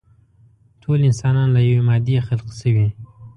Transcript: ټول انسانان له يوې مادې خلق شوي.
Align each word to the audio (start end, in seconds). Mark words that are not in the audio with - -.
ټول 0.81 0.99
انسانان 1.09 1.47
له 1.55 1.61
يوې 1.67 1.81
مادې 1.87 2.25
خلق 2.27 2.47
شوي. 2.59 2.87